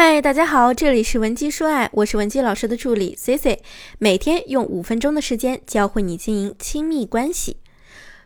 [0.00, 3.60] 嗨，大家好，这里是文姬说爱，我是文姬老师的助理 C C，
[3.98, 7.56] 每天用五分钟的时间教会你经营亲密关系。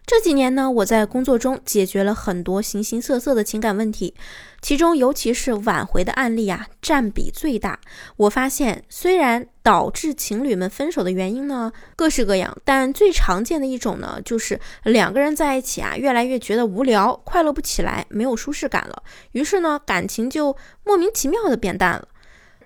[0.05, 4.15] 这几年呢，我在工作中解决了很多形形色色的情感问题，
[4.61, 7.79] 其中尤其是挽回的案例啊，占比最大。
[8.17, 22.09] 我发现，虽然导致情侣们分手的原因呢各式各样，但最常见的一种呢，就是两个人在一起啊，越来越觉得无聊，快乐不起来，没有舒适感了，于是呢，感情就莫名其妙的变淡了。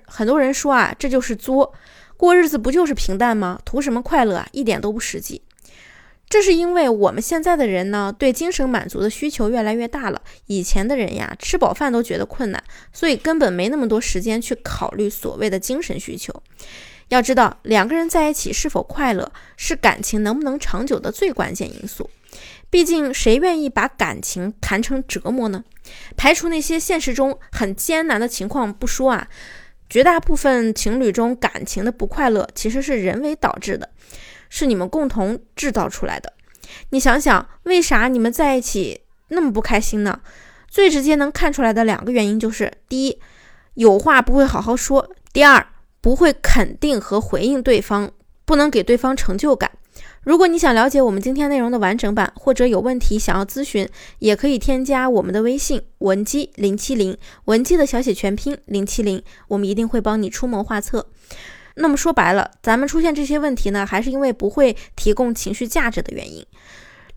[0.07, 1.75] 很多人说啊，这就是作，
[2.17, 3.61] 过日子不就是平淡吗？
[3.65, 4.49] 图什么快乐啊？
[4.53, 5.43] 一点都不实际。
[6.29, 10.21] 这是因为我们现在的人呢，对精神满足的需求越来越大了。
[10.47, 12.63] 以前的人呀，吃饱饭都觉得困难，
[12.93, 16.43] 所以根本没那么多时间去考虑所谓的精神需求。
[17.09, 22.11] 要知道，两个人在一起是否快乐，是感情能不能长久的最关键因素。
[22.69, 25.63] 毕竟，谁愿意把感情谈成折磨呢？
[26.17, 29.29] 排除那些现实中很艰难的情况不说啊，
[29.89, 33.89] 绝大部分情侣中感情的不快乐，其实是人为导致的。
[34.49, 36.33] 是你们共同制造出来的。
[36.91, 40.21] 你想想，为啥你们在一起那么不开心呢？
[40.69, 43.19] 最直接能看出来的两个原因就是：第一，
[43.75, 45.03] 有话不会好好说；
[45.33, 45.67] 第二，
[46.01, 48.11] 不会肯定和回应对方，
[48.45, 49.71] 不能给对方成就感。
[50.23, 61.07] 如果你想了解我们今天内容的完整版，或者有问题想要咨询，也可以添加我们的微信文姬零七零，文姬的小写全拼零七零，我们一定会帮你出谋划策。
[61.77, 66.45] 那么说白了，咱们出现这些问题呢，还是因为不会提供情绪价值的原因。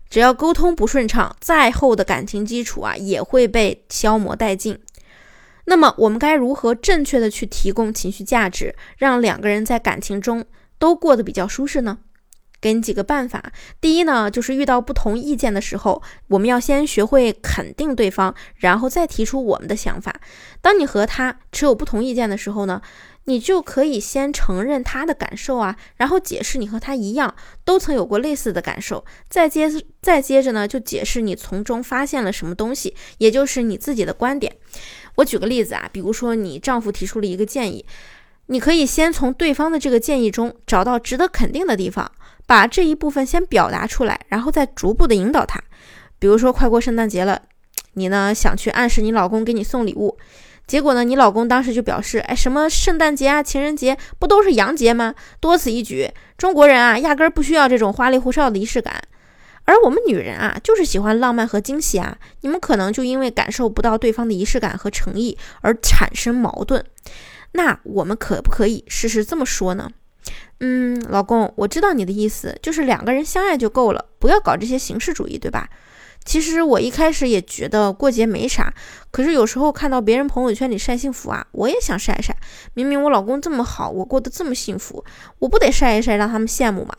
[0.08, 4.78] 只要沟通不顺畅，再厚的感情基础啊，也会被消磨殆尽。
[5.64, 10.44] 那么我们该如何正确的去提供情绪价值，让两个人在感情中
[10.78, 11.98] 都过得比较舒适呢？
[12.60, 13.52] 给你几个办法。
[13.80, 20.20] 第一呢，就是遇到不同意见的时候，我们要先学会肯定对方，然后再提出我们的想法。
[20.60, 22.80] 当你和他持有不同意见的时候呢？
[23.24, 27.32] 你就可以先承认他的感受啊，然后解释你和他一样，
[27.64, 29.70] 都曾有过类似的感受，再接
[30.00, 34.56] 再接着呢，就解释你从中发现了什么东西，也就是你自己的观点。
[35.16, 37.84] 我举个例子啊，比如说你丈夫提出了一个建议，
[38.46, 42.10] 你可以先从对方的这个建议中找到值得肯定的地方，
[42.50, 45.62] 把这一部分先表达出来，然后再逐步的引导他。
[46.18, 47.42] 比如说快过圣诞节了，
[47.92, 50.18] 你呢想去暗示你老公给你送礼物。
[50.66, 51.04] 结果呢？
[51.04, 55.14] 你老公当时就表示：“哎，什么圣诞节啊、情人节，不都是洋节吗？
[55.38, 56.10] 多此一举。
[56.36, 59.00] 中国人啊，压根儿不需要这种花里胡哨的仪式感。
[59.64, 62.18] 而我们女人啊，就是喜欢浪漫和惊喜啊。
[62.40, 66.84] 你们可能就因为感受不到对方的仪式感和诚意而产生矛盾。
[67.52, 69.88] 那我们可不可以试试这么说呢？
[70.60, 75.68] 嗯，老公，我知道你的意思，就是两个人相爱就够了，不要搞这些形式主义，对吧？”
[76.22, 78.74] 其实我一开始也觉得过节没啥，
[79.10, 82.36] 可是有时候看到别人朋友圈里晒幸福啊，我也想晒晒。
[82.74, 85.02] 明明我老公这么好，我过得这么幸福，
[85.38, 86.94] 我不得晒一晒让他们羡慕吗？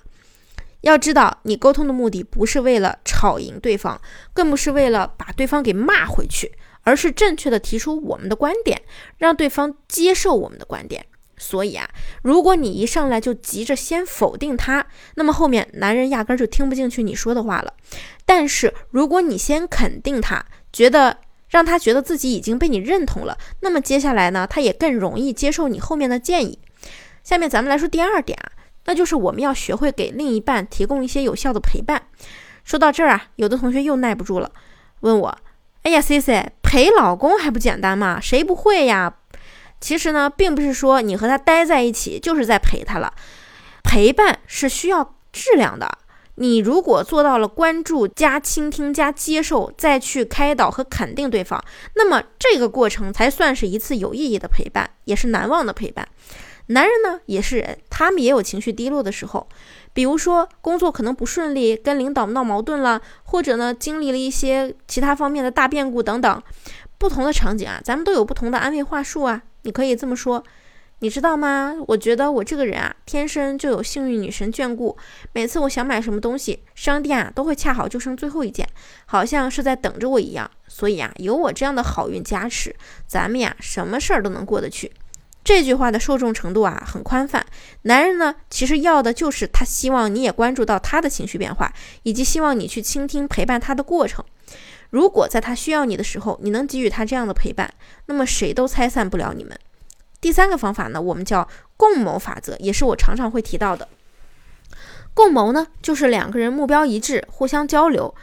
[0.81, 4.01] 要知道，你沟通的目的不是为了吵赢对方，
[4.33, 6.51] 更不是为了把对方给骂回去，
[6.81, 8.81] 而是正确的提出我们的观点，
[9.19, 11.05] 让对方接受我们的观点。
[11.41, 11.89] 所以啊，
[12.21, 14.85] 如果你一上来就急着先否定他，
[15.15, 17.73] 那么后面男人压根儿就听不进去你说的话了。
[18.27, 21.17] 但是如果你先肯定他，觉得
[21.49, 26.59] 让他觉得自己已经被你认同了，那么接下来呢，他也更容易接受你后面的建议。
[27.23, 28.51] 下面咱们来说第二点啊，
[28.85, 32.03] 那就是我们要学会给另一半提供一些有效的陪伴。
[32.63, 34.51] 说到这儿啊，有的同学又耐不住了，
[34.99, 35.37] 问我
[35.81, 38.19] ：“哎呀，C C，陪老公还不简单吗？
[38.21, 39.15] 谁不会呀？”
[39.81, 43.11] 其实呢，并不是说你和他待在一起就是在陪他了，
[43.83, 45.97] 陪伴是需要质量的。
[46.35, 51.61] 你如果做到了关注加倾听加接受，再去开导和肯定对方，
[51.95, 56.07] 那么这个过程才算是一次有意义的陪伴，也是难忘的陪伴。
[56.67, 59.47] 男人呢也是人，他们也有情绪低落的时候，
[59.93, 66.41] 比如说工作可能不顺利，跟领导闹矛盾了，或者呢经历了一些其他方面的大变故等等，
[66.97, 69.41] 不同的场景啊，咱们都有不同的安慰话术啊。
[69.63, 70.43] 你可以这么说，
[70.99, 71.75] 你知道吗？
[71.87, 74.97] 我觉得我这个人啊，天生就有幸运女神眷顾。
[75.33, 78.67] 每次我想买什么东西，商店啊都会恰好就剩最后一件，
[79.05, 80.49] 好像是在等着我一样。
[80.67, 82.75] 所以啊，有我这样的好运加持，
[83.07, 84.91] 咱们呀什么事儿都能过得去。
[85.43, 87.43] 这句话的受众程度啊很宽泛。
[87.83, 91.73] 男人呢，其实要的就是他希望你也关注到他的情绪变化，
[92.03, 94.23] 以及希望你去倾听陪伴他的过程。
[94.91, 97.73] 如果在他需要你的时候，你能给予他这样的陪伴，
[98.05, 99.59] 那么谁都拆散不了你们。
[100.21, 103.87] 第三个方法呢，我们叫共谋法则，也是我常常会提到的。
[105.13, 108.13] 共谋呢，就是两个人目标一致，互相交流，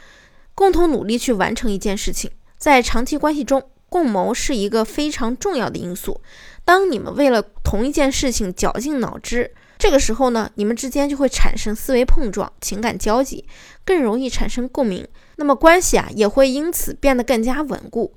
[0.55, 2.31] 共同努力去完成一件事情。
[2.57, 6.21] 在长期关系中，共谋是一个非常重要的因素。
[6.63, 13.45] 当你们为了同一件事情绞尽脑汁，这个时候呢，你们之间就会产生思维碰撞、情感交集，
[13.85, 15.07] 更容易产生共鸣。
[15.37, 18.13] 那么关系啊，也会因此变得更加稳固。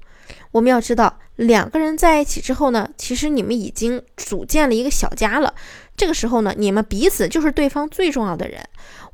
[0.51, 5.55] 我们要知道，两个人在一起之后呢，其实你们已经组建了一个小家了。
[5.97, 8.61] 这个时候呢，你们彼此就是对方最重要的人。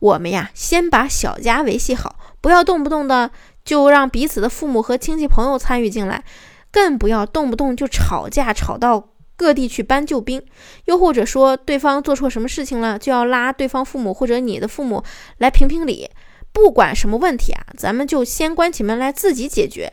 [0.00, 3.30] 我们呀，先把小家维系好，不要动不动的
[3.62, 6.24] 就让彼此的父母和亲戚朋友参与进来，
[6.72, 9.10] 更不要动不动就吵架，吵到。
[9.38, 10.43] 各地去搬救兵，
[10.87, 15.02] 又或者说对方做错什么事情了，就要拉对方父母或者你的父母
[15.38, 16.11] 来评评理。
[16.52, 19.93] 不管什么问题啊，咱们就先关起门来自己解决，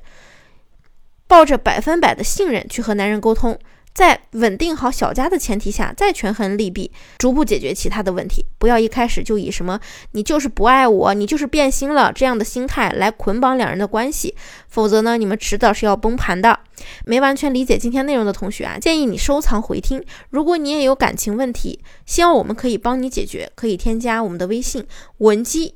[1.27, 3.59] 抱着百分百的信任去和男人沟通。
[3.95, 8.45] 在稳定好小家的前提下，再权衡利弊，逐步解决其他的问题。
[8.57, 9.79] 不要一开始就以什么
[10.11, 14.35] “你就是不爱我，你就是变心了”这样的心态来捆绑两人的关系，
[14.67, 16.59] 否则呢，你们迟早是要崩盘的。
[17.05, 20.03] 没完全理解今天内容的同学啊，建议你收藏回听。
[20.29, 24.85] 如果你也有感情问题，希望我们可以帮你解决，可以添加我们的微信
[25.19, 25.75] 文姬